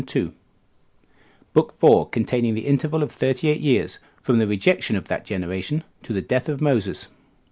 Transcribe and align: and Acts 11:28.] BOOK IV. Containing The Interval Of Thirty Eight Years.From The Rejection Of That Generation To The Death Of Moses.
and 0.01 0.09
Acts 0.09 0.13
11:28.] 0.23 0.33
BOOK 1.53 1.73
IV. 2.05 2.09
Containing 2.09 2.55
The 2.55 2.65
Interval 2.65 3.03
Of 3.03 3.11
Thirty 3.11 3.49
Eight 3.49 3.61
Years.From 3.61 4.39
The 4.39 4.47
Rejection 4.47 4.95
Of 4.95 5.07
That 5.09 5.25
Generation 5.25 5.83
To 6.01 6.11
The 6.13 6.23
Death 6.23 6.49
Of 6.49 6.59
Moses. 6.59 7.07